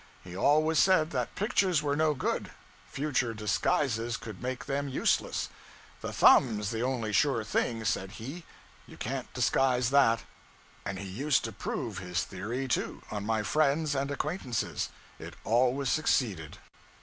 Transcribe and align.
He 0.23 0.35
always 0.35 0.79
said 0.79 1.11
that 1.11 1.35
pictures 1.35 1.83
were 1.83 1.95
no 1.95 2.15
good 2.15 2.49
future 2.87 3.35
disguises 3.35 4.17
could 4.17 4.41
make 4.41 4.65
them 4.65 4.89
useless; 4.89 5.49
'The 6.01 6.11
thumb's 6.11 6.71
the 6.71 6.81
only 6.81 7.13
sure 7.13 7.43
thing,' 7.43 7.85
said 7.85 8.13
he; 8.13 8.43
'you 8.87 8.97
can't 8.97 9.31
disguise 9.35 9.91
that.' 9.91 10.23
And 10.87 10.97
he 10.97 11.07
used 11.07 11.43
to 11.43 11.51
prove 11.51 11.99
his 11.99 12.23
theory, 12.23 12.67
too, 12.67 13.03
on 13.11 13.27
my 13.27 13.43
friends 13.43 13.93
and 13.93 14.09
acquaintances; 14.09 14.89
it 15.19 15.35
always 15.43 15.89
succeeded. 15.89 16.57